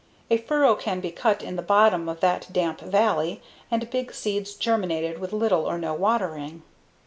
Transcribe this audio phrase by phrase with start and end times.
[0.31, 4.55] A furrow can be cut in the bottom of that damp "valley" and big seeds
[4.55, 6.63] germinated with little or no watering.